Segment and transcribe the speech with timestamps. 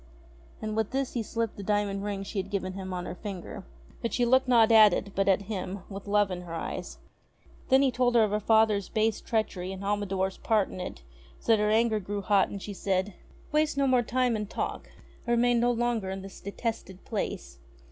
[0.63, 3.63] And with this he slipped the diamond ring she had given him on her finger.
[4.01, 6.97] But she looked not at it, but at him, with love in her eyes.
[7.69, 11.03] Then he told her of her father's base treachery and Al midor's part in it,
[11.39, 13.13] so that her anger grew hot and she cried: 14 ST.
[13.13, 14.89] GEORGE OF MERRIE ENGLAND 15 *' Waste no more time in talk.
[15.27, 17.59] I remain no longer in this detested place.